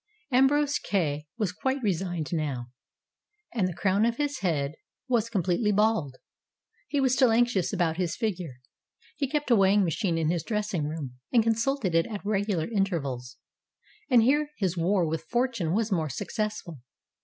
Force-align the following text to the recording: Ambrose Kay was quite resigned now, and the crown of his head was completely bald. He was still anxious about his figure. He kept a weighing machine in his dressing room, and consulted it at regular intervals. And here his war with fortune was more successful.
Ambrose 0.31 0.79
Kay 0.79 1.27
was 1.37 1.51
quite 1.51 1.79
resigned 1.83 2.33
now, 2.33 2.69
and 3.53 3.67
the 3.67 3.73
crown 3.75 4.03
of 4.03 4.17
his 4.17 4.39
head 4.39 4.73
was 5.07 5.29
completely 5.29 5.71
bald. 5.71 6.15
He 6.87 6.99
was 6.99 7.13
still 7.13 7.29
anxious 7.31 7.71
about 7.71 7.97
his 7.97 8.15
figure. 8.15 8.55
He 9.15 9.29
kept 9.29 9.51
a 9.51 9.55
weighing 9.55 9.83
machine 9.83 10.17
in 10.17 10.31
his 10.31 10.41
dressing 10.41 10.85
room, 10.87 11.19
and 11.31 11.43
consulted 11.43 11.93
it 11.93 12.07
at 12.07 12.25
regular 12.25 12.67
intervals. 12.67 13.37
And 14.09 14.23
here 14.23 14.49
his 14.57 14.75
war 14.75 15.05
with 15.07 15.25
fortune 15.29 15.71
was 15.75 15.91
more 15.91 16.09
successful. 16.09 16.79